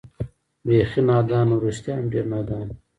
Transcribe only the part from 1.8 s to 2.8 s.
هم ډېر نادان و.